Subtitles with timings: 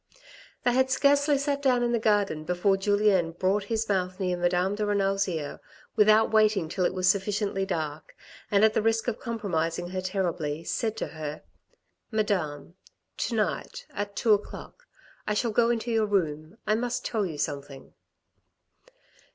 [0.63, 4.73] They had scarcely sat down in the garden before Julien brought his mouth near Madame
[4.73, 5.59] de Renal's ear
[5.95, 8.15] without waiting till it was sufficiently dark
[8.49, 11.43] and at the risk of compromising her terribly, said to her,"
[12.19, 12.73] Madame,
[13.17, 14.87] to night, at two o'clock,
[15.27, 17.93] I shall go into your room, I must tell you something."